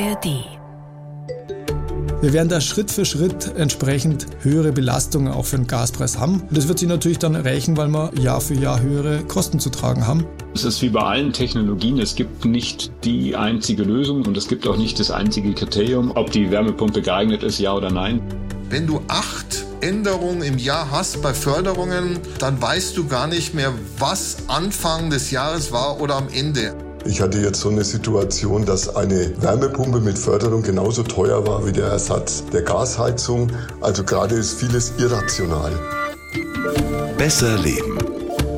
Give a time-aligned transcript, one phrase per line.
[0.00, 0.44] ARD.
[2.20, 6.42] Wir werden da Schritt für Schritt entsprechend höhere Belastungen auch für den Gaspreis haben.
[6.42, 9.70] Und das wird sich natürlich dann rächen, weil wir Jahr für Jahr höhere Kosten zu
[9.70, 10.24] tragen haben.
[10.54, 14.68] Es ist wie bei allen Technologien, es gibt nicht die einzige Lösung und es gibt
[14.68, 18.20] auch nicht das einzige Kriterium, ob die Wärmepumpe geeignet ist, ja oder nein.
[18.70, 23.72] Wenn du acht Änderungen im Jahr hast bei Förderungen, dann weißt du gar nicht mehr,
[23.98, 26.74] was Anfang des Jahres war oder am Ende.
[27.04, 31.72] Ich hatte jetzt so eine Situation, dass eine Wärmepumpe mit Förderung genauso teuer war wie
[31.72, 33.50] der Ersatz der Gasheizung.
[33.80, 35.72] Also gerade ist vieles irrational.
[37.16, 37.98] Besser leben.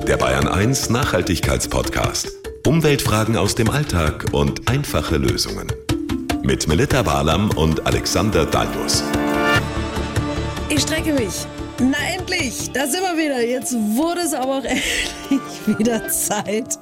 [0.06, 2.28] Der Bayern 1 Nachhaltigkeitspodcast.
[2.66, 5.68] Umweltfragen aus dem Alltag und einfache Lösungen.
[6.42, 9.02] Mit Melita Walam und Alexander Dalmus.
[10.68, 11.46] Ich strecke mich.
[11.82, 13.42] Na endlich, da sind wir wieder.
[13.42, 14.64] Jetzt wurde es aber auch
[15.30, 16.78] endlich wieder Zeit.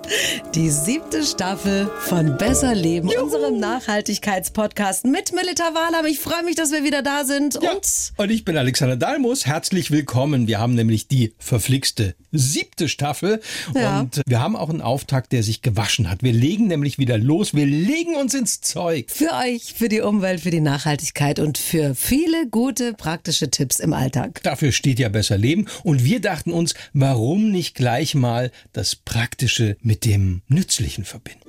[0.56, 3.22] Die siebte Staffel von Besser Leben, Juhu.
[3.22, 6.05] unserem Nachhaltigkeitspodcast mit Melita Walam.
[6.06, 7.60] Ich freue mich, dass wir wieder da sind.
[7.62, 7.74] Ja.
[7.74, 9.46] Und, und ich bin Alexander Dalmus.
[9.46, 10.48] Herzlich willkommen.
[10.48, 13.40] Wir haben nämlich die verflixte siebte Staffel.
[13.74, 14.00] Ja.
[14.00, 16.22] Und wir haben auch einen Auftakt, der sich gewaschen hat.
[16.24, 17.55] Wir legen nämlich wieder los.
[17.55, 19.10] Wir legen uns ins Zeug.
[19.10, 23.92] Für euch, für die Umwelt, für die Nachhaltigkeit und für viele gute praktische Tipps im
[23.92, 24.42] Alltag.
[24.42, 25.67] Dafür steht steht ja besser leben.
[25.84, 31.45] Und wir dachten uns, warum nicht gleich mal das Praktische mit dem Nützlichen verbinden?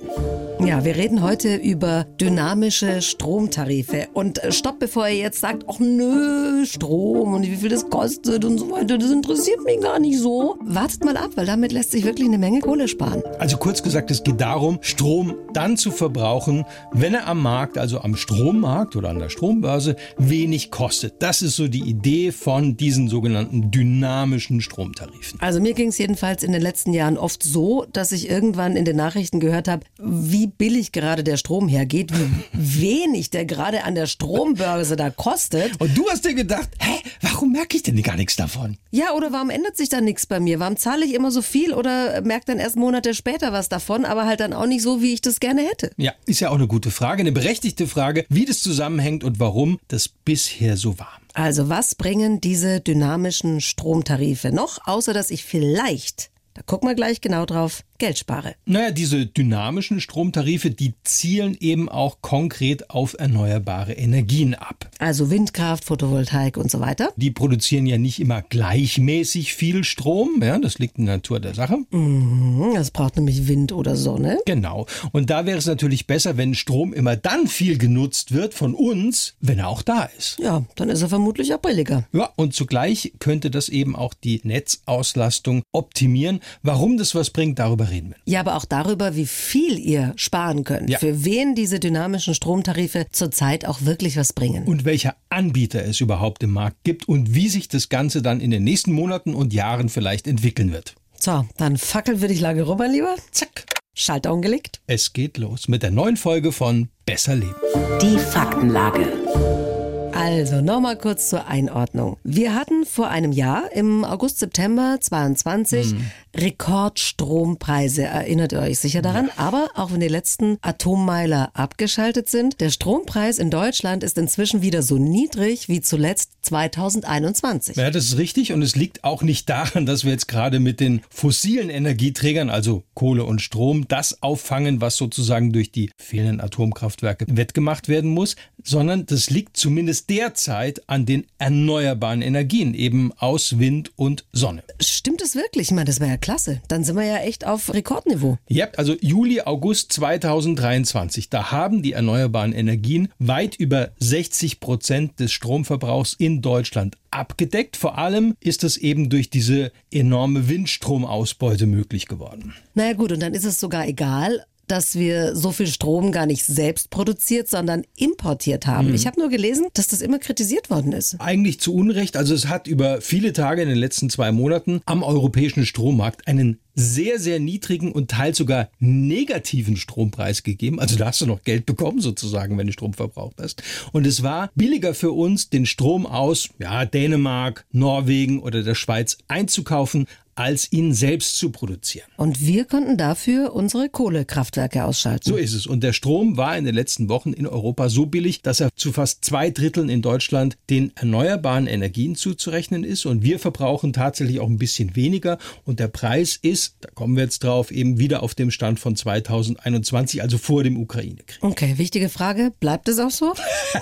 [0.66, 4.08] Ja, wir reden heute über dynamische Stromtarife.
[4.12, 8.44] Und äh, stopp, bevor ihr jetzt sagt, ach nö, Strom und wie viel das kostet
[8.44, 10.58] und so weiter, das interessiert mich gar nicht so.
[10.60, 13.22] Wartet mal ab, weil damit lässt sich wirklich eine Menge Kohle sparen.
[13.38, 18.00] Also kurz gesagt, es geht darum, Strom dann zu verbrauchen, wenn er am Markt, also
[18.00, 21.14] am Strommarkt oder an der Strombörse, wenig kostet.
[21.20, 25.40] Das ist so die Idee von diesen sogenannten dynamischen Stromtarifen.
[25.40, 28.84] Also mir ging es jedenfalls in den letzten Jahren oft so, dass ich irgendwann in
[28.84, 32.30] den Nachrichten gehört habe, wie billig gerade der Strom hergeht, wie
[32.80, 35.80] wenig der gerade an der Strombörse da kostet.
[35.80, 38.76] Und du hast dir gedacht, hä, warum merke ich denn gar nichts davon?
[38.90, 40.60] Ja, oder warum ändert sich da nichts bei mir?
[40.60, 44.26] Warum zahle ich immer so viel oder merke dann erst Monate später was davon, aber
[44.26, 45.90] halt dann auch nicht so, wie ich das gerne hätte?
[45.96, 49.80] Ja, ist ja auch eine gute Frage, eine berechtigte Frage, wie das zusammenhängt und warum
[49.88, 51.20] das bisher so war.
[51.34, 56.30] Also was bringen diese dynamischen Stromtarife noch, außer dass ich vielleicht,
[56.60, 58.54] da gucken wir gleich genau drauf, Geld spare.
[58.66, 64.90] Naja, diese dynamischen Stromtarife, die zielen eben auch konkret auf erneuerbare Energien ab.
[64.98, 67.12] Also Windkraft, Photovoltaik und so weiter.
[67.16, 70.42] Die produzieren ja nicht immer gleichmäßig viel Strom.
[70.42, 71.78] Ja, das liegt in der Natur der Sache.
[71.90, 74.38] Mhm, das braucht nämlich Wind oder Sonne.
[74.46, 74.86] Genau.
[75.12, 79.34] Und da wäre es natürlich besser, wenn Strom immer dann viel genutzt wird von uns,
[79.40, 80.38] wenn er auch da ist.
[80.38, 82.06] Ja, dann ist er vermutlich auch billiger.
[82.12, 86.40] Ja, und zugleich könnte das eben auch die Netzauslastung optimieren.
[86.62, 88.16] Warum das was bringt, darüber reden wir.
[88.24, 90.90] Ja, aber auch darüber, wie viel ihr sparen könnt.
[90.90, 90.98] Ja.
[90.98, 94.64] Für wen diese dynamischen Stromtarife zurzeit auch wirklich was bringen.
[94.64, 98.50] Und welcher Anbieter es überhaupt im Markt gibt und wie sich das Ganze dann in
[98.50, 100.94] den nächsten Monaten und Jahren vielleicht entwickeln wird.
[101.18, 103.14] So, dann fackeln wir dich lange rum, mein Lieber.
[103.30, 103.66] Zack.
[103.94, 104.80] Schalter umgelegt.
[104.86, 107.54] Es geht los mit der neuen Folge von Besser Leben.
[108.00, 109.79] Die Faktenlage.
[110.12, 112.16] Also nochmal kurz zur Einordnung.
[112.24, 116.10] Wir hatten vor einem Jahr im August, September 22 hm.
[116.36, 118.02] Rekordstrompreise.
[118.02, 119.26] Erinnert ihr euch sicher daran?
[119.26, 119.32] Ja.
[119.36, 124.82] Aber auch wenn die letzten Atommeiler abgeschaltet sind, der Strompreis in Deutschland ist inzwischen wieder
[124.82, 127.76] so niedrig wie zuletzt 2021.
[127.76, 130.80] Ja, das ist richtig und es liegt auch nicht daran, dass wir jetzt gerade mit
[130.80, 137.26] den fossilen Energieträgern, also Kohle und Strom, das auffangen, was sozusagen durch die fehlenden Atomkraftwerke
[137.28, 143.92] wettgemacht werden muss, sondern das liegt zumindest derzeit an den erneuerbaren Energien, eben aus Wind
[143.96, 144.62] und Sonne.
[144.80, 145.68] Stimmt es wirklich?
[145.68, 146.60] Ich meine, das wäre ja klasse.
[146.68, 148.38] Dann sind wir ja echt auf Rekordniveau.
[148.48, 155.32] Ja, also Juli, August 2023, da haben die erneuerbaren Energien weit über 60 Prozent des
[155.32, 157.76] Stromverbrauchs in Deutschland abgedeckt.
[157.76, 162.54] Vor allem ist es eben durch diese enorme Windstromausbeute möglich geworden.
[162.74, 166.44] Naja gut, und dann ist es sogar egal, dass wir so viel Strom gar nicht
[166.44, 168.88] selbst produziert, sondern importiert haben.
[168.88, 168.94] Mhm.
[168.94, 171.16] Ich habe nur gelesen, dass das immer kritisiert worden ist.
[171.18, 172.16] Eigentlich zu Unrecht.
[172.16, 176.60] Also es hat über viele Tage in den letzten zwei Monaten am europäischen Strommarkt einen
[176.74, 180.80] sehr, sehr niedrigen und teils sogar negativen Strompreis gegeben.
[180.80, 183.62] Also da hast du noch Geld bekommen sozusagen, wenn du Strom verbraucht hast.
[183.92, 189.18] Und es war billiger für uns, den Strom aus ja, Dänemark, Norwegen oder der Schweiz
[189.28, 190.06] einzukaufen,
[190.40, 192.06] als ihn selbst zu produzieren.
[192.16, 195.28] Und wir konnten dafür unsere Kohlekraftwerke ausschalten.
[195.28, 195.66] So ist es.
[195.66, 198.90] Und der Strom war in den letzten Wochen in Europa so billig, dass er zu
[198.90, 203.04] fast zwei Dritteln in Deutschland den erneuerbaren Energien zuzurechnen ist.
[203.04, 205.36] Und wir verbrauchen tatsächlich auch ein bisschen weniger.
[205.66, 208.96] Und der Preis ist, da kommen wir jetzt drauf, eben wieder auf dem Stand von
[208.96, 211.38] 2021, also vor dem Ukraine-Krieg.
[211.42, 212.50] Okay, wichtige Frage.
[212.60, 213.34] Bleibt es auch so?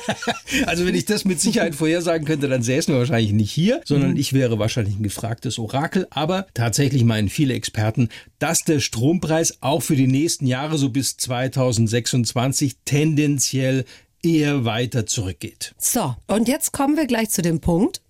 [0.66, 4.16] also wenn ich das mit Sicherheit vorhersagen könnte, dann säßen wir wahrscheinlich nicht hier, sondern
[4.16, 6.08] ich wäre wahrscheinlich ein gefragtes Orakel.
[6.10, 8.08] Aber tatsächlich meinen viele Experten,
[8.38, 13.84] dass der Strompreis auch für die nächsten Jahre, so bis 2026, tendenziell
[14.22, 15.74] eher weiter zurückgeht.
[15.78, 18.02] So, und jetzt kommen wir gleich zu dem Punkt,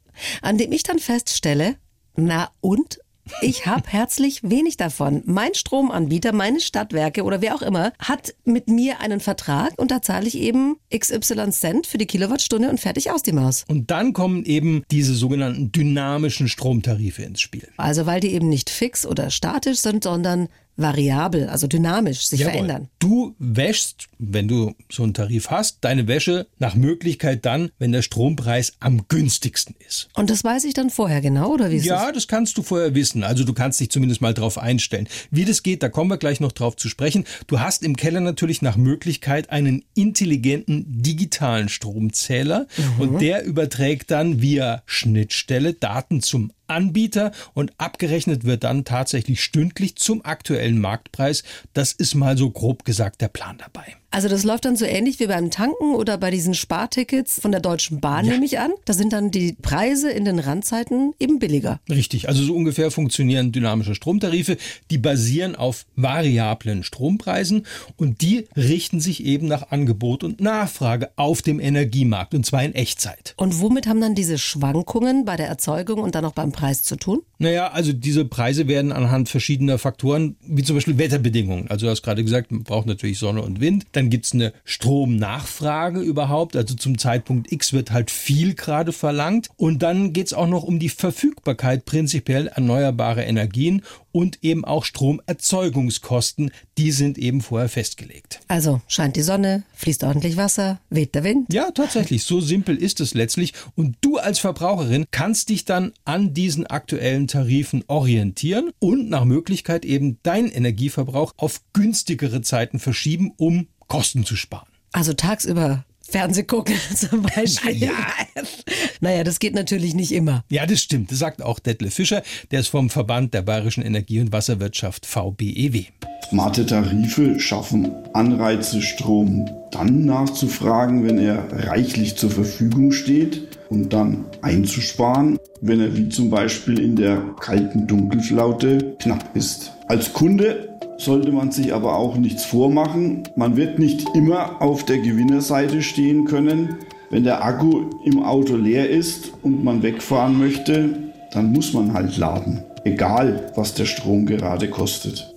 [0.43, 1.77] an dem ich dann feststelle,
[2.17, 2.99] na und?
[3.41, 5.23] Ich habe herzlich wenig davon.
[5.27, 10.03] Mein Stromanbieter, meine Stadtwerke oder wer auch immer, hat mit mir einen Vertrag und da
[10.03, 13.65] zahle ich eben XY Cent für die Kilowattstunde und fertig aus die Maus.
[13.69, 17.69] Und dann kommen eben diese sogenannten dynamischen Stromtarife ins Spiel.
[17.77, 20.49] Also weil die eben nicht fix oder statisch sind, sondern
[20.79, 22.53] variabel, also dynamisch sich Jawohl.
[22.53, 22.89] verändern.
[23.01, 28.03] Du wäschst, wenn du so einen Tarif hast, deine Wäsche nach Möglichkeit dann, wenn der
[28.03, 30.09] Strompreis am günstigsten ist.
[30.15, 32.15] Und das weiß ich dann vorher genau, oder wie ist Ja, das?
[32.15, 33.25] das kannst du vorher wissen.
[33.25, 35.09] Also du kannst dich zumindest mal drauf einstellen.
[35.31, 37.25] Wie das geht, da kommen wir gleich noch drauf zu sprechen.
[37.49, 42.67] Du hast im Keller natürlich nach Möglichkeit einen intelligenten digitalen Stromzähler
[42.99, 49.97] und der überträgt dann via Schnittstelle Daten zum Anbieter und abgerechnet wird dann tatsächlich stündlich
[49.97, 51.43] zum aktuellen Marktpreis.
[51.73, 53.97] Das ist mal so grob gesagt der Plan dabei.
[54.11, 57.61] Also das läuft dann so ähnlich wie beim Tanken oder bei diesen Spartickets von der
[57.61, 58.73] Deutschen Bahn, nehme ich an.
[58.87, 61.81] Da sind dann die Preise in den Randzeiten eben billiger.
[61.91, 64.57] Richtig, also so ungefähr funktionieren dynamische Stromtarife.
[64.91, 67.67] Die basieren auf variablen Strompreisen
[67.97, 72.75] und die richten sich eben nach Angebot und Nachfrage auf dem Energiemarkt und zwar in
[72.75, 73.35] Echtzeit.
[73.37, 76.97] Und womit haben dann diese Schwankungen bei der Erzeugung und dann auch beim Preis zu
[76.97, 77.21] tun?
[77.39, 81.69] Naja, also diese Preise werden anhand verschiedener Faktoren, wie zum Beispiel Wetterbedingungen.
[81.69, 83.87] Also du hast gerade gesagt, man braucht natürlich Sonne und Wind.
[83.99, 86.55] Dann gibt's eine Stromnachfrage überhaupt.
[86.55, 89.49] Also zum Zeitpunkt X wird halt viel gerade verlangt.
[89.57, 96.53] Und dann geht's auch noch um die Verfügbarkeit prinzipiell erneuerbarer Energien und eben auch Stromerzeugungskosten.
[96.79, 98.39] Die sind eben vorher festgelegt.
[98.47, 101.53] Also scheint die Sonne, fließt ordentlich Wasser, weht der Wind.
[101.53, 102.23] Ja, tatsächlich.
[102.23, 103.53] So simpel ist es letztlich.
[103.75, 109.85] Und du als Verbraucherin kannst dich dann an diesen aktuellen Tarifen orientieren und nach Möglichkeit
[109.85, 114.69] eben deinen Energieverbrauch auf günstigere Zeiten verschieben, um Kosten zu sparen.
[114.93, 117.81] Also tagsüber Fernseh gucken zum Beispiel.
[117.81, 117.93] Naja.
[119.01, 120.45] naja, das geht natürlich nicht immer.
[120.49, 121.13] Ja, das stimmt.
[121.13, 122.23] Das sagt auch Detlef Fischer.
[122.51, 125.85] Der ist vom Verband der Bayerischen Energie- und Wasserwirtschaft VBEW.
[126.31, 134.27] Smarte Tarife schaffen Anreize, Strom dann nachzufragen, wenn er reichlich zur Verfügung steht und dann
[134.43, 139.73] einzusparen, wenn er wie zum Beispiel in der kalten Dunkelflaute knapp ist.
[139.89, 143.23] Als Kunde sollte man sich aber auch nichts vormachen.
[143.37, 146.77] Man wird nicht immer auf der Gewinnerseite stehen können.
[147.11, 152.17] Wenn der Akku im Auto leer ist und man wegfahren möchte, dann muss man halt
[152.19, 152.63] laden.
[152.85, 155.35] Egal, was der Strom gerade kostet.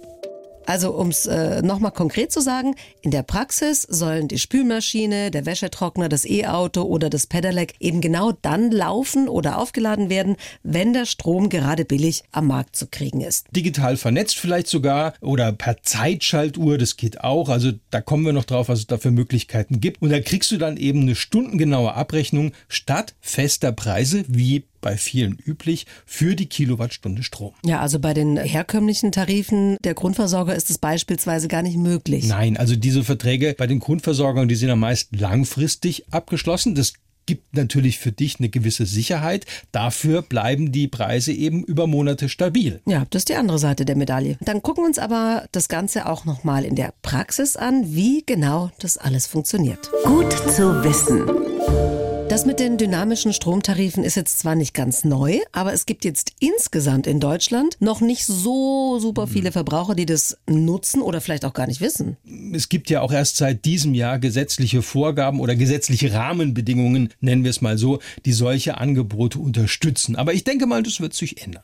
[0.72, 5.46] Also um es äh, nochmal konkret zu sagen, in der Praxis sollen die Spülmaschine, der
[5.46, 11.06] Wäschetrockner, das E-Auto oder das Pedelec eben genau dann laufen oder aufgeladen werden, wenn der
[11.06, 13.48] Strom gerade billig am Markt zu kriegen ist.
[13.54, 17.50] Digital vernetzt vielleicht sogar oder per Zeitschaltuhr, das geht auch.
[17.50, 20.02] Also da kommen wir noch drauf, was es da für Möglichkeiten gibt.
[20.02, 25.38] Und da kriegst du dann eben eine stundengenaue Abrechnung statt fester Preise wie bei vielen
[25.38, 27.54] üblich für die Kilowattstunde Strom.
[27.66, 32.28] Ja, also bei den herkömmlichen Tarifen der Grundversorger ist es beispielsweise gar nicht möglich.
[32.28, 36.76] Nein, also diese Verträge bei den Grundversorgern, die sind ja meist langfristig abgeschlossen.
[36.76, 36.94] Das
[37.26, 39.46] gibt natürlich für dich eine gewisse Sicherheit.
[39.72, 42.82] Dafür bleiben die Preise eben über Monate stabil.
[42.86, 44.38] Ja, das ist die andere Seite der Medaille.
[44.42, 48.72] Dann gucken wir uns aber das Ganze auch nochmal in der Praxis an, wie genau
[48.80, 49.90] das alles funktioniert.
[50.04, 52.01] Gut zu wissen.
[52.32, 56.32] Das mit den dynamischen Stromtarifen ist jetzt zwar nicht ganz neu, aber es gibt jetzt
[56.40, 61.52] insgesamt in Deutschland noch nicht so super viele Verbraucher, die das nutzen oder vielleicht auch
[61.52, 62.16] gar nicht wissen.
[62.54, 67.50] Es gibt ja auch erst seit diesem Jahr gesetzliche Vorgaben oder gesetzliche Rahmenbedingungen, nennen wir
[67.52, 70.16] es mal so, die solche Angebote unterstützen.
[70.16, 71.64] Aber ich denke mal, das wird sich ändern.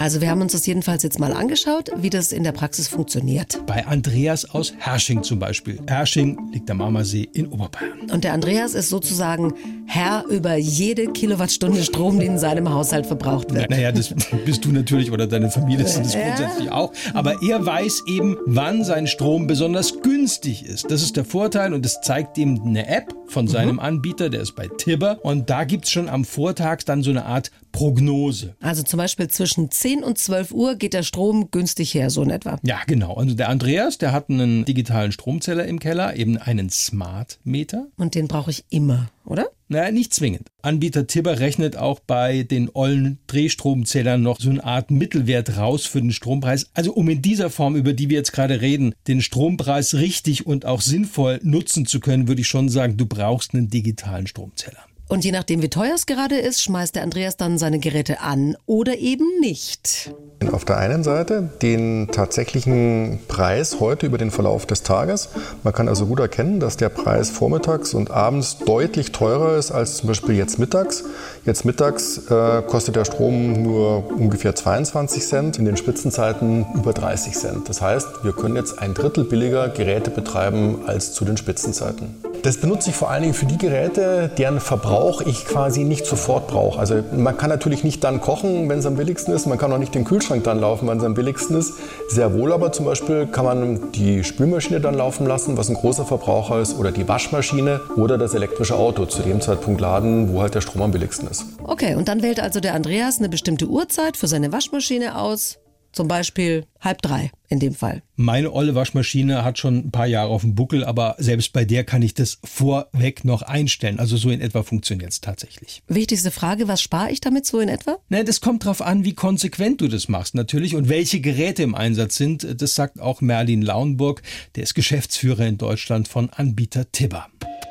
[0.00, 3.60] Also wir haben uns das jedenfalls jetzt mal angeschaut, wie das in der Praxis funktioniert.
[3.66, 5.80] Bei Andreas aus Hersching zum Beispiel.
[5.88, 8.08] Hersching liegt am Ammersee in Oberbayern.
[8.12, 9.54] Und der Andreas ist sozusagen
[9.86, 13.70] Herr über jede Kilowattstunde Strom, die in seinem Haushalt verbraucht wird.
[13.70, 14.14] Naja, das
[14.44, 16.92] bist du natürlich oder deine Familie sind das grundsätzlich auch.
[17.14, 20.92] Aber er weiß eben, wann sein Strom besonders günstig ist.
[20.92, 24.54] Das ist der Vorteil und das zeigt ihm eine App von seinem Anbieter, der ist
[24.54, 25.18] bei Tibber.
[25.22, 28.56] Und da gibt's schon am Vortag dann so eine Art Prognose.
[28.60, 32.30] Also zum Beispiel zwischen 10 und 12 Uhr geht der Strom günstig her, so in
[32.30, 32.58] etwa.
[32.64, 33.14] Ja, genau.
[33.14, 37.86] Also der Andreas, der hat einen digitalen Stromzähler im Keller, eben einen Smart Meter.
[37.96, 39.46] Und den brauche ich immer, oder?
[39.68, 40.48] Naja, nicht zwingend.
[40.60, 46.00] Anbieter Tibber rechnet auch bei den ollen Drehstromzählern noch so eine Art Mittelwert raus für
[46.00, 46.70] den Strompreis.
[46.74, 50.66] Also um in dieser Form, über die wir jetzt gerade reden, den Strompreis richtig und
[50.66, 54.87] auch sinnvoll nutzen zu können, würde ich schon sagen, du brauchst einen digitalen Stromzähler.
[55.08, 58.56] Und je nachdem, wie teuer es gerade ist, schmeißt der Andreas dann seine Geräte an
[58.66, 60.12] oder eben nicht.
[60.52, 65.30] Auf der einen Seite den tatsächlichen Preis heute über den Verlauf des Tages.
[65.64, 69.96] Man kann also gut erkennen, dass der Preis vormittags und abends deutlich teurer ist als
[69.96, 71.04] zum Beispiel jetzt mittags.
[71.46, 77.32] Jetzt mittags äh, kostet der Strom nur ungefähr 22 Cent, in den Spitzenzeiten über 30
[77.32, 77.68] Cent.
[77.68, 82.27] Das heißt, wir können jetzt ein Drittel billiger Geräte betreiben als zu den Spitzenzeiten.
[82.42, 86.46] Das benutze ich vor allen Dingen für die Geräte, deren Verbrauch ich quasi nicht sofort
[86.46, 86.78] brauche.
[86.78, 89.46] Also man kann natürlich nicht dann kochen, wenn es am billigsten ist.
[89.46, 91.74] Man kann auch nicht den Kühlschrank dann laufen, wenn es am billigsten ist.
[92.08, 96.04] Sehr wohl aber zum Beispiel kann man die Spülmaschine dann laufen lassen, was ein großer
[96.04, 100.54] Verbraucher ist, oder die Waschmaschine oder das elektrische Auto zu dem Zeitpunkt laden, wo halt
[100.54, 101.44] der Strom am billigsten ist.
[101.64, 105.58] Okay, und dann wählt also der Andreas eine bestimmte Uhrzeit für seine Waschmaschine aus.
[105.98, 108.04] Zum Beispiel halb drei in dem Fall.
[108.14, 111.82] Meine olle Waschmaschine hat schon ein paar Jahre auf dem Buckel, aber selbst bei der
[111.82, 113.98] kann ich das vorweg noch einstellen.
[113.98, 115.82] Also so in etwa funktioniert es tatsächlich.
[115.88, 117.98] Wichtigste Frage, was spare ich damit so in etwa?
[118.10, 121.74] Na, das kommt drauf an, wie konsequent du das machst natürlich und welche Geräte im
[121.74, 122.46] Einsatz sind.
[122.62, 124.22] Das sagt auch Merlin Lauenburg,
[124.54, 127.26] der ist Geschäftsführer in Deutschland von Anbieter Tibber.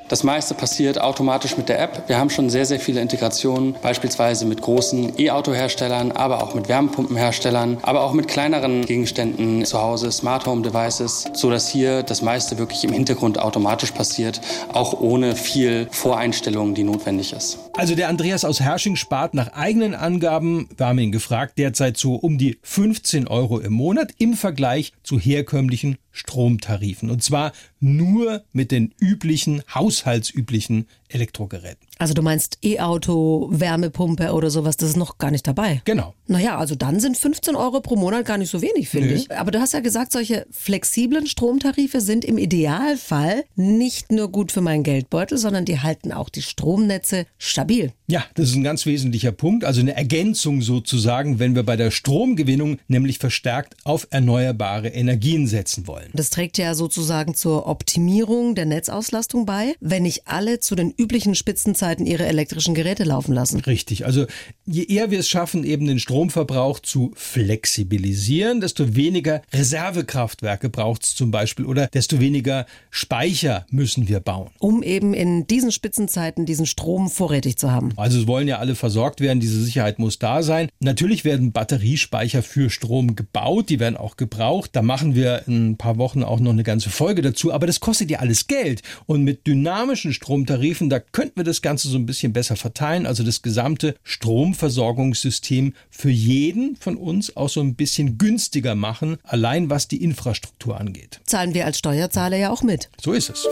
[0.09, 2.03] Das meiste passiert automatisch mit der App.
[2.07, 7.79] Wir haben schon sehr, sehr viele Integrationen, beispielsweise mit großen E-Auto-Herstellern, aber auch mit Wärmepumpenherstellern,
[7.81, 12.57] aber auch mit kleineren Gegenständen zu Hause, Smart Home Devices, so dass hier das meiste
[12.57, 14.39] wirklich im Hintergrund automatisch passiert,
[14.71, 17.59] auch ohne viel Voreinstellungen, die notwendig ist.
[17.73, 22.15] Also der Andreas aus Hersching spart nach eigenen Angaben, wir haben ihn gefragt, derzeit so
[22.15, 27.11] um die 15 Euro im Monat im Vergleich zu herkömmlichen Stromtarifen.
[27.11, 29.61] Und zwar nur mit den üblichen,
[30.05, 31.86] haushaltsüblichen Elektrogeräten.
[31.99, 35.81] Also du meinst E-Auto, Wärmepumpe oder sowas, das ist noch gar nicht dabei.
[35.85, 36.13] Genau.
[36.27, 39.31] Naja, also dann sind 15 Euro pro Monat gar nicht so wenig, finde ich.
[39.31, 44.61] Aber du hast ja gesagt, solche flexiblen Stromtarife sind im Idealfall nicht nur gut für
[44.61, 47.93] meinen Geldbeutel, sondern die halten auch die Stromnetze stabil.
[48.07, 51.91] Ja, das ist ein ganz wesentlicher Punkt, also eine Ergänzung sozusagen, wenn wir bei der
[51.91, 56.09] Stromgewinnung nämlich verstärkt auf erneuerbare Energien setzen wollen.
[56.13, 61.35] Das trägt ja sozusagen zur Optimierung der Netzauslastung bei, wenn nicht alle zu den üblichen
[61.35, 63.59] Spitzenzeiten ihre elektrischen Geräte laufen lassen.
[63.61, 64.25] Richtig, also
[64.65, 71.15] je eher wir es schaffen, eben den Stromverbrauch zu flexibilisieren, desto weniger Reservekraftwerke braucht es
[71.15, 74.49] zum Beispiel oder desto weniger Speicher müssen wir bauen.
[74.59, 77.93] Um eben in diesen Spitzenzeiten diesen Strom vorrätig zu haben.
[77.97, 80.69] Also es wollen ja alle versorgt werden, diese Sicherheit muss da sein.
[80.79, 84.71] Natürlich werden Batteriespeicher für Strom gebaut, die werden auch gebraucht.
[84.73, 87.79] Da machen wir in ein paar Wochen auch noch eine ganze Folge dazu, aber das
[87.79, 88.81] kostet ja alles Geld.
[89.05, 93.23] Und mit dynamischen Stromtarifen, da könnten wir das Ganze so ein bisschen besser verteilen, also
[93.23, 99.87] das gesamte Stromversorgungssystem für jeden von uns auch so ein bisschen günstiger machen, allein was
[99.87, 101.19] die Infrastruktur angeht.
[101.25, 102.89] Zahlen wir als Steuerzahler ja auch mit.
[103.01, 103.47] So ist es.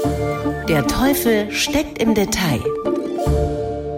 [0.68, 2.62] Der Teufel steckt im Detail.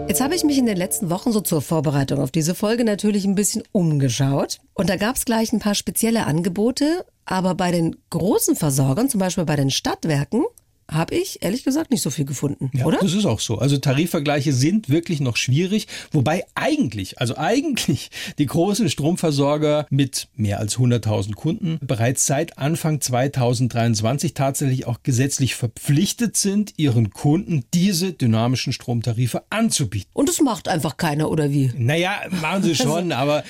[0.08, 3.26] Jetzt habe ich mich in den letzten Wochen so zur Vorbereitung auf diese Folge natürlich
[3.26, 4.58] ein bisschen umgeschaut.
[4.72, 7.04] Und da gab es gleich ein paar spezielle Angebote.
[7.26, 10.44] Aber bei den großen Versorgern, zum Beispiel bei den Stadtwerken,
[10.90, 12.98] habe ich ehrlich gesagt nicht so viel gefunden, Ja, oder?
[13.00, 13.58] das ist auch so.
[13.58, 20.58] Also Tarifvergleiche sind wirklich noch schwierig, wobei eigentlich, also eigentlich die großen Stromversorger mit mehr
[20.58, 28.12] als 100.000 Kunden bereits seit Anfang 2023 tatsächlich auch gesetzlich verpflichtet sind, ihren Kunden diese
[28.12, 30.08] dynamischen Stromtarife anzubieten.
[30.14, 31.70] Und es macht einfach keiner, oder wie?
[31.76, 33.44] Naja, machen sie schon, aber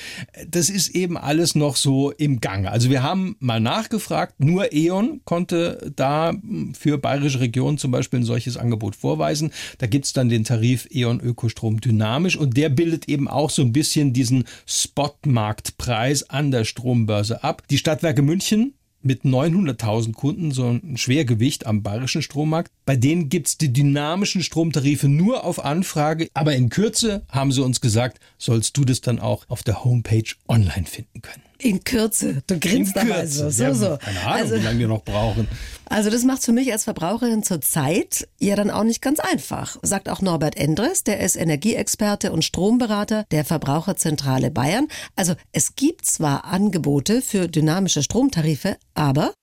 [0.47, 2.71] das ist eben alles noch so im Gange.
[2.71, 6.33] Also wir haben mal nachgefragt, nur E.ON konnte da
[6.77, 9.51] für bayerische Regionen zum Beispiel ein solches Angebot vorweisen.
[9.77, 13.73] Da gibt's dann den Tarif E.ON Ökostrom dynamisch und der bildet eben auch so ein
[13.73, 17.63] bisschen diesen Spotmarktpreis an der Strombörse ab.
[17.69, 22.71] Die Stadtwerke München mit 900.000 Kunden, so ein Schwergewicht am bayerischen Strommarkt.
[22.85, 27.81] Bei denen gibt's die dynamischen Stromtarife nur auf Anfrage, aber in Kürze, haben sie uns
[27.81, 31.48] gesagt, sollst du das dann auch auf der Homepage online finden können.
[31.61, 32.41] In Kürze.
[32.47, 33.51] Du grinst In dabei Kürze.
[33.51, 33.63] so.
[33.63, 33.97] Ja, so, so.
[33.97, 35.47] Keine Ahnung, Also, wie lange wir noch brauchen.
[35.89, 40.07] also das macht für mich als Verbraucherin zurzeit ja dann auch nicht ganz einfach, sagt
[40.09, 44.87] auch Norbert Endres, der ist Energieexperte und Stromberater der Verbraucherzentrale Bayern.
[45.15, 49.33] Also es gibt zwar Angebote für dynamische Stromtarife, aber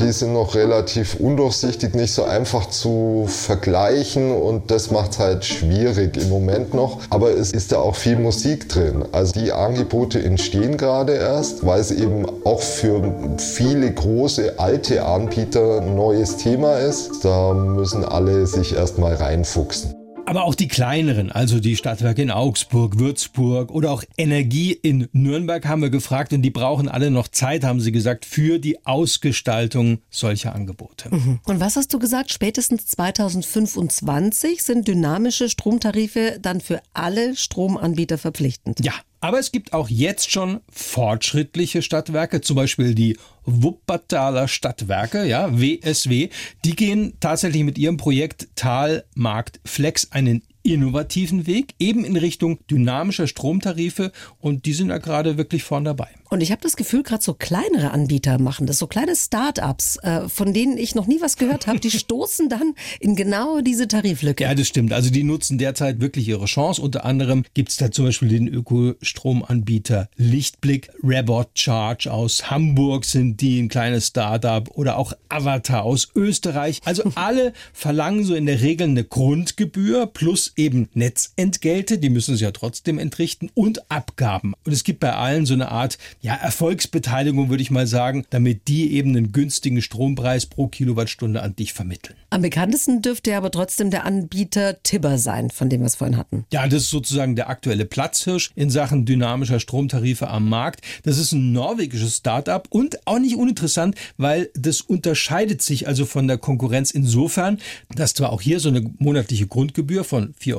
[0.00, 5.44] Die sind noch relativ undurchsichtig, nicht so einfach zu vergleichen und das macht es halt
[5.44, 7.00] schwierig im Moment noch.
[7.10, 9.04] Aber es ist da auch viel Musik drin.
[9.12, 15.80] Also die Angebote entstehen gerade erst, weil es eben auch für viele große alte Anbieter
[15.80, 17.24] ein neues Thema ist.
[17.24, 19.94] Da müssen alle sich erstmal reinfuchsen.
[20.26, 25.66] Aber auch die kleineren, also die Stadtwerke in Augsburg, Würzburg oder auch Energie in Nürnberg
[25.66, 29.98] haben wir gefragt und die brauchen alle noch Zeit, haben sie gesagt, für die Ausgestaltung
[30.08, 31.10] solcher Angebote.
[31.44, 32.32] Und was hast du gesagt?
[32.32, 38.82] Spätestens 2025 sind dynamische Stromtarife dann für alle Stromanbieter verpflichtend.
[38.82, 43.16] Ja, aber es gibt auch jetzt schon fortschrittliche Stadtwerke, zum Beispiel die
[43.46, 46.28] Wuppertaler Stadtwerke, ja, WSW.
[46.66, 52.58] Die gehen tatsächlich mit ihrem Projekt Tal Markt Flex einen innovativen Weg, eben in Richtung
[52.70, 56.08] dynamischer Stromtarife und die sind da gerade wirklich vorn dabei.
[56.30, 60.28] Und ich habe das Gefühl, gerade so kleinere Anbieter machen das, so kleine Start-ups, äh,
[60.28, 64.42] von denen ich noch nie was gehört habe, die stoßen dann in genau diese Tariflücke.
[64.42, 64.92] Ja, das stimmt.
[64.92, 66.82] Also die nutzen derzeit wirklich ihre Chance.
[66.82, 73.60] Unter anderem gibt's da zum Beispiel den Ökostromanbieter Lichtblick, Rabot Charge aus Hamburg sind die,
[73.60, 76.80] ein kleines Startup oder auch Avatar aus Österreich.
[76.84, 82.44] Also alle verlangen so in der Regel eine Grundgebühr plus eben Netzentgelte, die müssen sie
[82.44, 84.54] ja trotzdem entrichten und Abgaben.
[84.64, 88.68] Und es gibt bei allen so eine Art ja, Erfolgsbeteiligung, würde ich mal sagen, damit
[88.68, 92.16] die eben einen günstigen Strompreis pro Kilowattstunde an dich vermitteln.
[92.30, 96.16] Am bekanntesten dürfte ja aber trotzdem der Anbieter Tibber sein, von dem wir es vorhin
[96.16, 96.44] hatten.
[96.52, 100.80] Ja, das ist sozusagen der aktuelle Platzhirsch in Sachen dynamischer Stromtarife am Markt.
[101.04, 106.26] Das ist ein norwegisches Startup und auch nicht uninteressant, weil das unterscheidet sich also von
[106.26, 107.58] der Konkurrenz insofern,
[107.94, 110.54] dass zwar auch hier so eine monatliche Grundgebühr von 4,50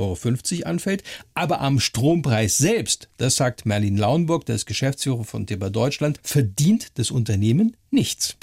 [0.59, 5.69] Euro anfällt, aber am Strompreis selbst, das sagt Merlin Lauenburg, der ist Geschäftsführer von Tibber
[5.69, 8.37] Deutschland, verdient das Unternehmen nichts.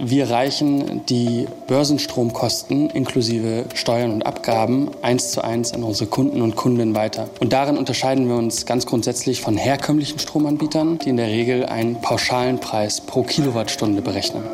[0.00, 6.54] Wir reichen die Börsenstromkosten inklusive Steuern und Abgaben eins zu eins an unsere Kunden und
[6.54, 7.28] Kundinnen weiter.
[7.40, 12.00] Und darin unterscheiden wir uns ganz grundsätzlich von herkömmlichen Stromanbietern, die in der Regel einen
[12.00, 14.44] pauschalen Preis pro Kilowattstunde berechnen.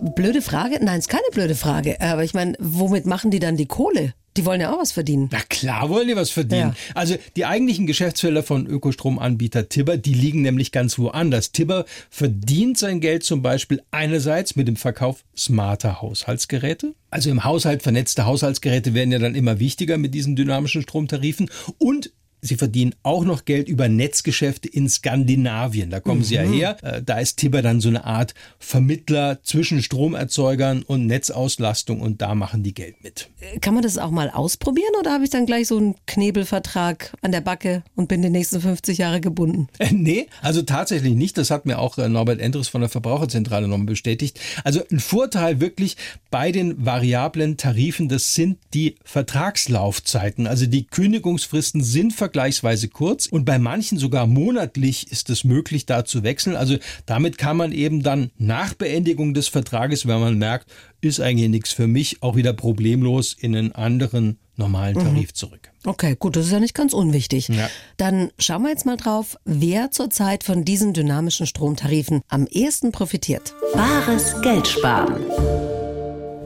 [0.00, 0.78] Blöde Frage?
[0.80, 2.00] Nein, ist keine blöde Frage.
[2.00, 4.14] Aber ich meine, womit machen die dann die Kohle?
[4.38, 5.28] Die wollen ja auch was verdienen.
[5.32, 6.76] Na klar wollen die was verdienen.
[6.76, 6.94] Ja.
[6.94, 11.50] Also die eigentlichen Geschäftsfelder von Ökostromanbieter Tibber, die liegen nämlich ganz woanders.
[11.50, 16.94] Tibber verdient sein Geld zum Beispiel einerseits mit dem Verkauf smarter Haushaltsgeräte.
[17.10, 22.12] Also im Haushalt vernetzte Haushaltsgeräte werden ja dann immer wichtiger mit diesen dynamischen Stromtarifen und
[22.40, 25.90] Sie verdienen auch noch Geld über Netzgeschäfte in Skandinavien.
[25.90, 26.76] Da kommen Sie ja her.
[26.82, 32.34] Äh, Da ist Tibber dann so eine Art Vermittler zwischen Stromerzeugern und Netzauslastung und da
[32.34, 33.28] machen die Geld mit.
[33.60, 37.32] Kann man das auch mal ausprobieren oder habe ich dann gleich so einen Knebelvertrag an
[37.32, 39.68] der Backe und bin die nächsten 50 Jahre gebunden?
[39.78, 41.36] Äh, Nee, also tatsächlich nicht.
[41.38, 44.38] Das hat mir auch äh, Norbert Endres von der Verbraucherzentrale nochmal bestätigt.
[44.64, 45.96] Also ein Vorteil wirklich
[46.30, 50.46] bei den variablen Tarifen, das sind die Vertragslaufzeiten.
[50.46, 56.04] Also die Kündigungsfristen sind vergleichsweise kurz und bei manchen sogar monatlich ist es möglich, da
[56.04, 56.56] zu wechseln.
[56.56, 61.48] Also damit kann man eben dann nach Beendigung des Vertrages, wenn man merkt, ist eigentlich
[61.48, 65.70] nichts für mich, auch wieder problemlos in einen anderen normalen Tarif zurück.
[65.86, 67.48] Okay, gut, das ist ja nicht ganz unwichtig.
[67.48, 67.70] Ja.
[67.96, 73.54] Dann schauen wir jetzt mal drauf, wer zurzeit von diesen dynamischen Stromtarifen am ehesten profitiert.
[73.72, 75.24] Bares Geld sparen.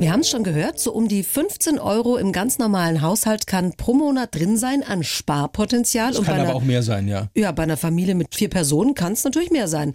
[0.02, 3.74] Wir haben es schon gehört, so um die 15 Euro im ganz normalen Haushalt kann
[3.76, 6.08] pro Monat drin sein an Sparpotenzial.
[6.10, 7.28] Das Und kann aber einer- auch mehr sein, ja.
[7.36, 9.92] Ja, bei einer Familie mit vier Personen kann es natürlich mehr sein.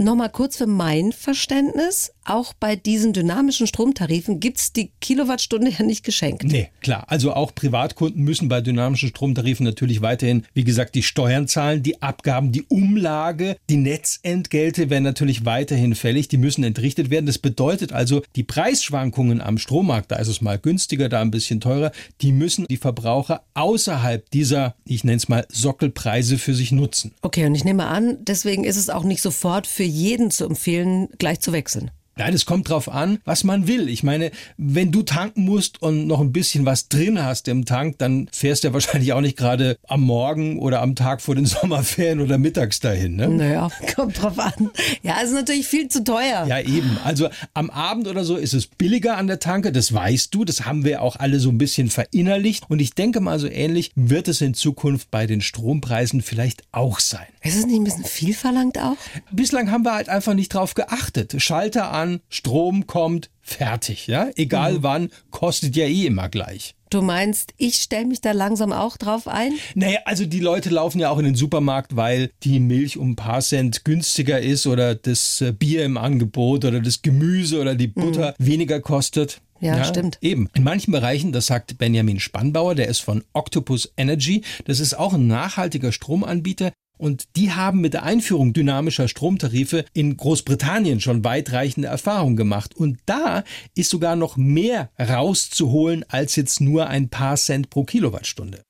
[0.00, 2.12] Nochmal kurz für mein Verständnis.
[2.24, 6.44] Auch bei diesen dynamischen Stromtarifen gibt's die Kilowattstunde ja nicht geschenkt.
[6.44, 7.04] Nee, klar.
[7.08, 12.00] Also auch Privatkunden müssen bei dynamischen Stromtarifen natürlich weiterhin, wie gesagt, die Steuern zahlen, die
[12.00, 17.26] Abgaben, die Umlage, die Netzentgelte werden natürlich weiterhin fällig, die müssen entrichtet werden.
[17.26, 21.60] Das bedeutet also, die Preisschwankungen am Strommarkt, da ist es mal günstiger, da ein bisschen
[21.60, 27.14] teurer, die müssen die Verbraucher außerhalb dieser, ich nenne es mal, Sockelpreise für sich nutzen.
[27.22, 31.08] Okay, und ich nehme an, deswegen ist es auch nicht sofort für jeden zu empfehlen,
[31.18, 31.90] gleich zu wechseln.
[32.18, 33.88] Ja, das kommt drauf an, was man will.
[33.88, 37.98] Ich meine, wenn du tanken musst und noch ein bisschen was drin hast im Tank,
[37.98, 41.46] dann fährst du ja wahrscheinlich auch nicht gerade am Morgen oder am Tag vor den
[41.46, 43.16] Sommerferien oder mittags dahin.
[43.16, 43.28] Ne?
[43.28, 44.70] Naja, kommt drauf an.
[45.02, 46.46] Ja, ist natürlich viel zu teuer.
[46.46, 46.98] Ja, eben.
[47.04, 50.44] Also am Abend oder so ist es billiger an der Tanke, das weißt du.
[50.44, 52.64] Das haben wir auch alle so ein bisschen verinnerlicht.
[52.68, 56.98] Und ich denke mal, so ähnlich wird es in Zukunft bei den Strompreisen vielleicht auch
[56.98, 57.26] sein.
[57.42, 58.96] Ist es nicht ein bisschen viel verlangt auch?
[59.30, 61.36] Bislang haben wir halt einfach nicht drauf geachtet.
[61.38, 64.28] Schalter an, Strom kommt, fertig, ja?
[64.36, 64.82] Egal mhm.
[64.82, 66.74] wann, kostet ja eh immer gleich.
[66.90, 69.52] Du meinst, ich stelle mich da langsam auch drauf ein?
[69.74, 73.16] Naja, also die Leute laufen ja auch in den Supermarkt, weil die Milch um ein
[73.16, 77.88] paar Cent günstiger ist oder das äh, Bier im Angebot oder das Gemüse oder die
[77.88, 78.46] Butter mhm.
[78.46, 79.42] weniger kostet.
[79.60, 80.18] Ja, ja, stimmt.
[80.20, 80.48] Eben.
[80.54, 85.14] In manchen Bereichen, das sagt Benjamin Spannbauer, der ist von Octopus Energy, das ist auch
[85.14, 91.88] ein nachhaltiger Stromanbieter, und die haben mit der Einführung dynamischer Stromtarife in Großbritannien schon weitreichende
[91.88, 92.74] Erfahrungen gemacht.
[92.76, 98.64] Und da ist sogar noch mehr rauszuholen als jetzt nur ein paar Cent pro Kilowattstunde.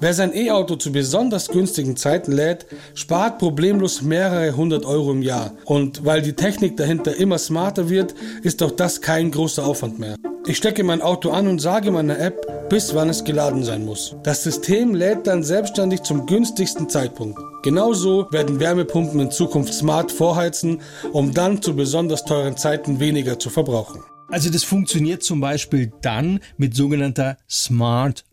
[0.00, 5.52] Wer sein E-Auto zu besonders günstigen Zeiten lädt, spart problemlos mehrere hundert Euro im Jahr.
[5.64, 10.16] Und weil die Technik dahinter immer smarter wird, ist auch das kein großer Aufwand mehr.
[10.46, 14.14] Ich stecke mein Auto an und sage meiner App, bis wann es geladen sein muss.
[14.24, 17.38] Das System lädt dann selbstständig zum günstigsten Zeitpunkt.
[17.62, 23.48] Genauso werden Wärmepumpen in Zukunft smart vorheizen, um dann zu besonders teuren Zeiten weniger zu
[23.48, 24.02] verbrauchen.
[24.28, 28.24] Also das funktioniert zum Beispiel dann mit sogenannter Smart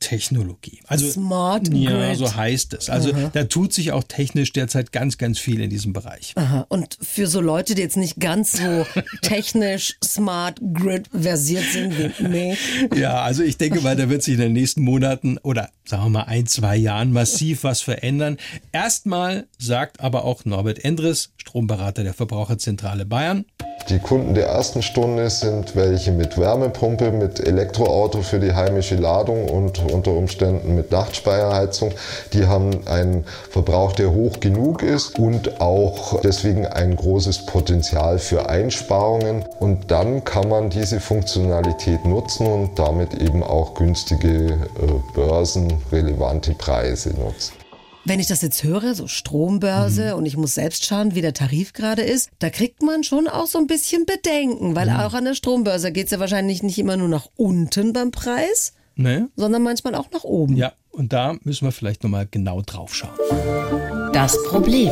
[0.00, 0.80] Grid-Technologie.
[0.86, 1.82] Also Smart Grid.
[1.82, 2.90] Ja, so heißt es.
[2.90, 3.30] Also Aha.
[3.32, 6.32] da tut sich auch technisch derzeit ganz, ganz viel in diesem Bereich.
[6.36, 6.66] Aha.
[6.68, 8.86] Und für so Leute, die jetzt nicht ganz so
[9.22, 12.58] technisch Smart Grid versiert sind wie mich.
[12.94, 16.10] Ja, also ich denke mal, da wird sich in den nächsten Monaten oder sagen wir
[16.10, 18.38] mal ein, zwei Jahren massiv was verändern.
[18.72, 23.44] Erstmal sagt aber auch Norbert Endres, Stromberater der Verbraucherzentrale Bayern,
[23.88, 29.48] die Kunden der ersten Stunde sind welche mit Wärmepumpe, mit Elektroauto für die heimische Ladung
[29.48, 31.92] und unter Umständen mit Nachtspeicherheizung.
[32.32, 38.48] Die haben einen Verbrauch, der hoch genug ist und auch deswegen ein großes Potenzial für
[38.48, 39.44] Einsparungen.
[39.58, 47.10] Und dann kann man diese Funktionalität nutzen und damit eben auch günstige äh, börsenrelevante Preise
[47.10, 47.52] nutzen.
[48.04, 50.18] Wenn ich das jetzt höre, so Strombörse mhm.
[50.18, 53.46] und ich muss selbst schauen, wie der Tarif gerade ist, da kriegt man schon auch
[53.46, 54.96] so ein bisschen Bedenken, weil mhm.
[54.96, 58.72] auch an der Strombörse geht es ja wahrscheinlich nicht immer nur nach unten beim Preis,
[59.02, 59.22] nee.
[59.36, 60.56] sondern manchmal auch nach oben.
[60.56, 63.18] Ja, und da müssen wir vielleicht nochmal genau drauf schauen.
[64.12, 64.90] Das Problem.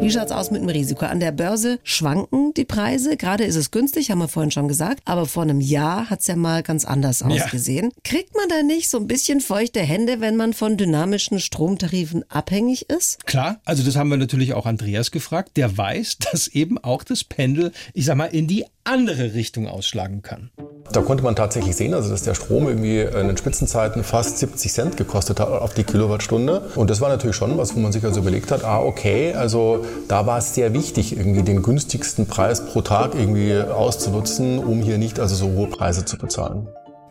[0.00, 1.06] Wie schaut's aus mit dem Risiko?
[1.06, 3.16] An der Börse schwanken die Preise.
[3.16, 5.00] Gerade ist es günstig, haben wir vorhin schon gesagt.
[5.04, 7.86] Aber vor einem Jahr hat's ja mal ganz anders ausgesehen.
[7.86, 8.00] Ja.
[8.04, 12.90] Kriegt man da nicht so ein bisschen feuchte Hände, wenn man von dynamischen Stromtarifen abhängig
[12.90, 13.26] ist?
[13.26, 15.56] Klar, also das haben wir natürlich auch Andreas gefragt.
[15.56, 20.22] Der weiß, dass eben auch das Pendel, ich sag mal, in die andere Richtung ausschlagen
[20.22, 20.50] kann.
[20.92, 24.72] Da konnte man tatsächlich sehen, also dass der Strom irgendwie in den Spitzenzeiten fast 70
[24.72, 26.70] Cent gekostet hat auf die Kilowattstunde.
[26.76, 29.84] Und das war natürlich schon was, wo man sich also überlegt hat, ah okay, also
[30.08, 34.98] da war es sehr wichtig, irgendwie den günstigsten Preis pro Tag irgendwie auszunutzen, um hier
[34.98, 36.68] nicht also so hohe Preise zu bezahlen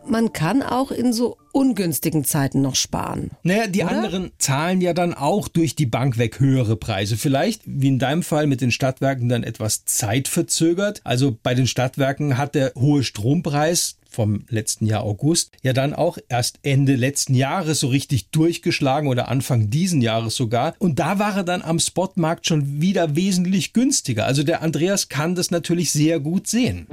[0.08, 3.30] man kann auch in so ungünstigen Zeiten noch sparen.
[3.42, 3.92] Naja, die oder?
[3.92, 7.16] anderen zahlen ja dann auch durch die Bank weg höhere Preise.
[7.16, 11.00] Vielleicht, wie in deinem Fall mit den Stadtwerken, dann etwas zeitverzögert.
[11.04, 16.18] Also bei den Stadtwerken hat der hohe Strompreis vom letzten Jahr August ja dann auch
[16.28, 20.74] erst Ende letzten Jahres so richtig durchgeschlagen oder Anfang diesen Jahres sogar.
[20.78, 24.24] Und da war er dann am Spotmarkt schon wieder wesentlich günstiger.
[24.24, 26.86] Also der Andreas kann das natürlich sehr gut sehen.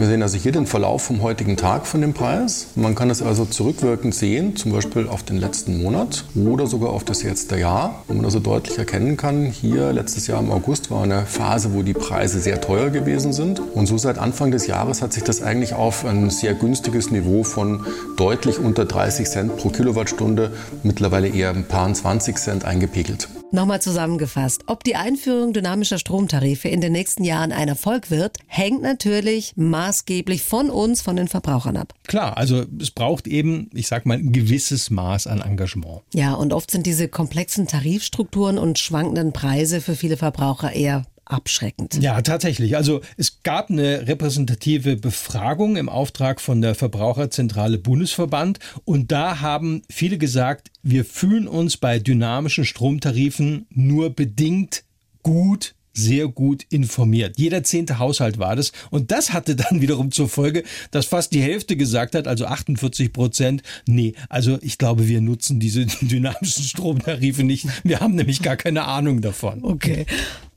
[0.00, 2.68] Wir sehen also hier den Verlauf vom heutigen Tag von dem Preis.
[2.74, 7.04] Man kann es also zurückwirkend sehen, zum Beispiel auf den letzten Monat oder sogar auf
[7.04, 11.02] das letzte Jahr, wo man also deutlich erkennen kann, hier letztes Jahr im August war
[11.02, 13.60] eine Phase, wo die Preise sehr teuer gewesen sind.
[13.60, 16.69] Und so seit Anfang des Jahres hat sich das eigentlich auf ein sehr günstiges
[17.10, 17.84] Niveau von
[18.16, 20.52] deutlich unter 30 Cent pro Kilowattstunde,
[20.82, 23.28] mittlerweile eher ein paar 20 Cent eingepegelt.
[23.52, 28.80] Nochmal zusammengefasst, ob die Einführung dynamischer Stromtarife in den nächsten Jahren ein Erfolg wird, hängt
[28.80, 31.92] natürlich maßgeblich von uns, von den Verbrauchern ab.
[32.06, 36.02] Klar, also es braucht eben, ich sag mal, ein gewisses Maß an Engagement.
[36.14, 41.94] Ja, und oft sind diese komplexen Tarifstrukturen und schwankenden Preise für viele Verbraucher eher abschreckend.
[42.02, 42.76] Ja, tatsächlich.
[42.76, 49.82] Also es gab eine repräsentative Befragung im Auftrag von der Verbraucherzentrale Bundesverband und da haben
[49.90, 54.84] viele gesagt, wir fühlen uns bei dynamischen Stromtarifen nur bedingt
[55.22, 57.38] gut sehr gut informiert.
[57.38, 58.72] Jeder zehnte Haushalt war das.
[58.90, 63.12] Und das hatte dann wiederum zur Folge, dass fast die Hälfte gesagt hat, also 48
[63.12, 67.66] Prozent, nee, also ich glaube, wir nutzen diese dynamischen Stromtarife nicht.
[67.84, 69.64] Wir haben nämlich gar keine Ahnung davon.
[69.64, 70.06] Okay.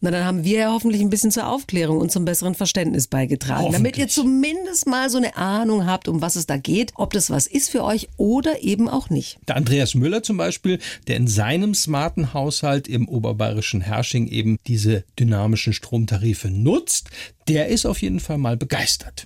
[0.04, 3.72] Na, dann haben wir ja hoffentlich ein bisschen zur Aufklärung und zum besseren Verständnis beigetragen.
[3.72, 7.30] Damit ihr zumindest mal so eine Ahnung habt, um was es da geht, ob das
[7.30, 9.40] was ist für euch oder eben auch nicht.
[9.48, 15.06] Der Andreas Müller zum Beispiel, der in seinem smarten Haushalt im oberbayerischen Hersching eben diese
[15.18, 17.10] dynamischen Stromtarife nutzt,
[17.48, 19.26] der ist auf jeden Fall mal begeistert.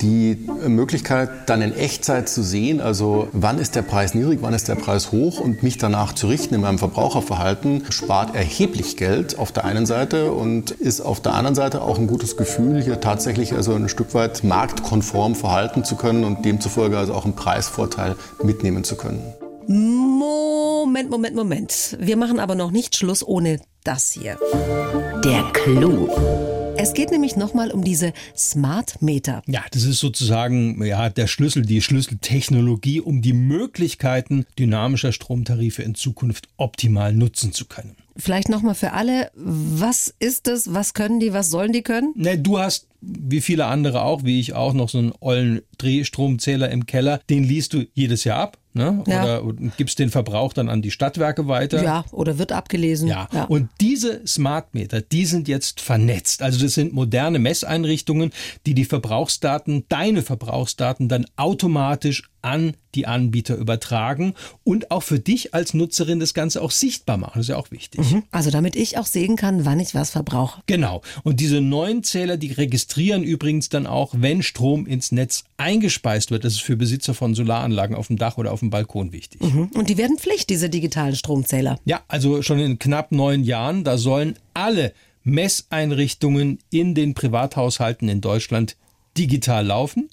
[0.00, 4.68] Die Möglichkeit, dann in Echtzeit zu sehen, also wann ist der Preis niedrig, wann ist
[4.68, 9.50] der Preis hoch und mich danach zu richten in meinem Verbraucherverhalten, spart erheblich Geld auf
[9.50, 13.54] der einen Seite und ist auf der anderen Seite auch ein gutes Gefühl, hier tatsächlich
[13.54, 18.84] also ein Stück weit marktkonform verhalten zu können und demzufolge also auch einen Preisvorteil mitnehmen
[18.84, 19.22] zu können.
[19.68, 21.96] Moment, Moment, Moment.
[22.00, 24.38] Wir machen aber noch nicht Schluss ohne das hier.
[25.24, 26.08] Der Clou.
[26.80, 29.42] Es geht nämlich nochmal um diese Smart Meter.
[29.48, 35.96] Ja, das ist sozusagen ja, der Schlüssel, die Schlüsseltechnologie, um die Möglichkeiten dynamischer Stromtarife in
[35.96, 37.96] Zukunft optimal nutzen zu können.
[38.18, 42.12] Vielleicht nochmal für alle, was ist das, was können die, was sollen die können?
[42.16, 46.70] Ne, du hast wie viele andere auch, wie ich auch, noch so einen ollen Drehstromzähler
[46.70, 47.20] im Keller.
[47.30, 48.58] Den liest du jedes Jahr ab.
[48.74, 49.02] Ne?
[49.06, 49.40] Ja.
[49.40, 51.82] Oder gibst den Verbrauch dann an die Stadtwerke weiter.
[51.82, 53.08] Ja, oder wird abgelesen.
[53.08, 53.28] Ja.
[53.48, 56.42] Und diese Smart Meter, die sind jetzt vernetzt.
[56.42, 58.30] Also das sind moderne Messeinrichtungen,
[58.66, 65.54] die die Verbrauchsdaten, deine Verbrauchsdaten dann automatisch an die Anbieter übertragen und auch für dich
[65.54, 67.32] als Nutzerin das Ganze auch sichtbar machen.
[67.34, 68.00] Das ist ja auch wichtig.
[68.00, 68.24] Mhm.
[68.30, 70.62] Also damit ich auch sehen kann, wann ich was verbrauche.
[70.66, 71.02] Genau.
[71.22, 76.44] Und diese neuen Zähler, die registrieren übrigens dann auch, wenn Strom ins Netz eingespeist wird.
[76.44, 79.42] Das ist für Besitzer von Solaranlagen auf dem Dach oder auf dem Balkon wichtig.
[79.42, 79.70] Mhm.
[79.74, 81.78] Und die werden Pflicht, diese digitalen Stromzähler.
[81.84, 84.92] Ja, also schon in knapp neun Jahren, da sollen alle
[85.24, 88.76] Messeinrichtungen in den Privathaushalten in Deutschland
[89.16, 90.08] digital laufen.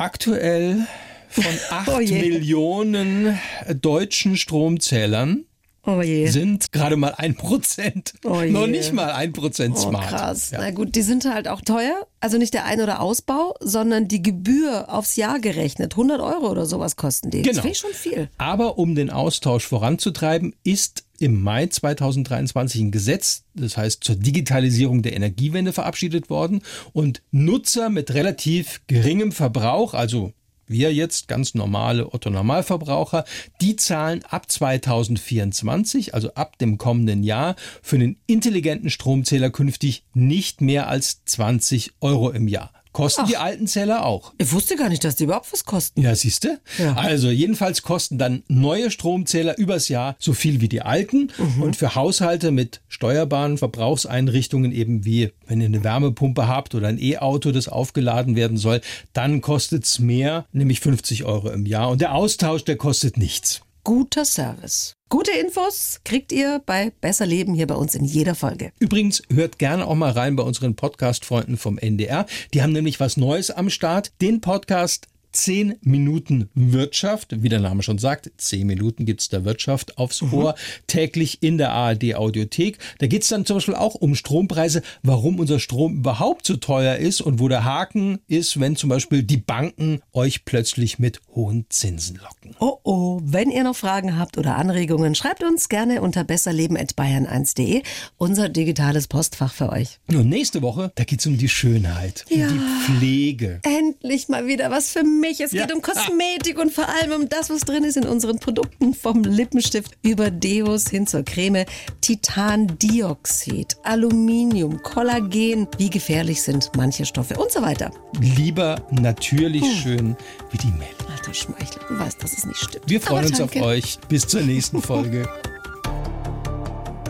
[0.00, 0.86] Aktuell
[1.28, 1.98] von 8 Oh.
[1.98, 3.36] Millionen
[3.80, 5.44] deutschen Stromzählern
[5.90, 6.26] Oh je.
[6.28, 8.12] sind gerade mal ein Prozent.
[8.24, 8.42] Oh.
[8.42, 10.08] Noch nicht mal ein Prozent Oh, smart.
[10.08, 10.50] krass.
[10.50, 10.58] Ja.
[10.60, 12.06] Na gut, die sind halt auch teuer.
[12.20, 15.96] Also nicht der Ein- oder Ausbau, sondern die Gebühr aufs Jahr gerechnet.
[15.96, 17.42] 100 Euro oder sowas kosten die.
[17.42, 17.62] Das Genau.
[17.62, 18.28] finde ich schon viel.
[18.38, 25.02] Aber um den Austausch voranzutreiben, ist im Mai 2023 ein Gesetz, das heißt zur Digitalisierung
[25.02, 30.32] der Energiewende verabschiedet worden und Nutzer mit relativ geringem Verbrauch, also
[30.68, 33.24] wir jetzt ganz normale Otto Normalverbraucher,
[33.60, 40.60] die zahlen ab 2024, also ab dem kommenden Jahr, für einen intelligenten Stromzähler künftig nicht
[40.60, 42.77] mehr als 20 Euro im Jahr.
[42.92, 44.32] Kosten die alten Zähler auch.
[44.38, 46.00] Ich wusste gar nicht, dass die überhaupt was kosten.
[46.00, 46.58] Ja, siehst du?
[46.78, 46.94] Ja.
[46.94, 51.30] Also jedenfalls kosten dann neue Stromzähler übers Jahr so viel wie die alten.
[51.38, 51.62] Mhm.
[51.62, 57.00] Und für Haushalte mit steuerbaren Verbrauchseinrichtungen eben wie, wenn ihr eine Wärmepumpe habt oder ein
[57.00, 58.80] E-Auto, das aufgeladen werden soll,
[59.12, 61.90] dann kostet's mehr, nämlich 50 Euro im Jahr.
[61.90, 63.62] Und der Austausch, der kostet nichts.
[63.84, 64.97] Guter Service.
[65.10, 68.72] Gute Infos kriegt ihr bei Besser Leben hier bei uns in jeder Folge.
[68.78, 72.26] Übrigens, hört gerne auch mal rein bei unseren Podcast-Freunden vom NDR.
[72.52, 74.12] Die haben nämlich was Neues am Start.
[74.20, 75.06] Den Podcast
[75.44, 80.54] 10 Minuten Wirtschaft, wie der Name schon sagt, 10 Minuten gibt's der Wirtschaft aufs Ohr,
[80.88, 82.78] täglich in der ARD Audiothek.
[82.98, 87.20] Da geht's dann zum Beispiel auch um Strompreise, warum unser Strom überhaupt so teuer ist
[87.20, 92.16] und wo der Haken ist, wenn zum Beispiel die Banken euch plötzlich mit hohen Zinsen
[92.16, 92.56] locken.
[92.58, 97.82] Oh oh, wenn ihr noch Fragen habt oder Anregungen, schreibt uns gerne unter besserleben.bayern1.de,
[98.16, 99.98] unser digitales Postfach für euch.
[100.08, 102.48] Und nächste Woche, da geht's um die Schönheit, um Ja.
[102.48, 103.60] die Pflege.
[103.62, 105.27] Endlich mal wieder was für mich.
[105.30, 105.66] Es Ja.
[105.66, 108.94] geht um Kosmetik und vor allem um das, was drin ist in unseren Produkten.
[108.94, 111.64] Vom Lippenstift über Deos hin zur Creme.
[112.00, 115.68] Titandioxid, Aluminium, Kollagen.
[115.76, 117.90] Wie gefährlich sind manche Stoffe und so weiter.
[118.20, 120.16] Lieber natürlich schön
[120.50, 120.88] wie die Mel.
[121.12, 122.84] Alter Schmeichler, du weißt, dass es nicht stimmt.
[122.88, 123.98] Wir freuen Aber uns auf euch.
[124.08, 125.28] Bis zur nächsten Folge.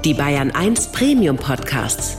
[0.05, 2.19] Die Bayern 1 Premium Podcasts.